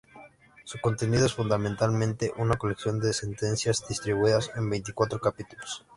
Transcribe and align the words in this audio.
Su 0.63 0.79
contenido 0.81 1.27
es 1.27 1.35
fundamentalmente 1.35 2.33
una 2.37 2.55
colección 2.57 2.99
de 2.99 3.13
sentencias 3.13 3.87
distribuidas 3.87 4.49
en 4.55 4.67
veinticuatro 4.67 5.19
capítulos. 5.19 5.85